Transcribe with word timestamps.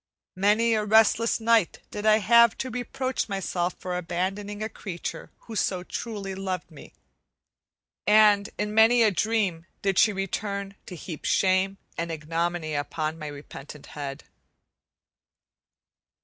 Many 0.35 0.73
a 0.73 0.83
restless 0.83 1.39
night 1.39 1.77
did 1.91 2.07
I 2.07 2.17
have 2.17 2.57
to 2.57 2.71
reproach 2.71 3.29
myself 3.29 3.75
for 3.77 3.95
abandoning 3.95 4.63
a 4.63 4.67
creature 4.67 5.29
who 5.41 5.55
so 5.55 5.83
truly 5.83 6.33
loved 6.33 6.71
me; 6.71 6.95
and 8.07 8.49
in 8.57 8.73
many 8.73 9.03
a 9.03 9.11
dream 9.11 9.67
did 9.83 9.99
she 9.99 10.11
return 10.11 10.73
to 10.87 10.95
heap 10.95 11.23
shame 11.25 11.77
and 11.99 12.11
ignominy 12.11 12.73
upon 12.73 13.19
my 13.19 13.27
repentant 13.27 13.85
head. 13.93 14.23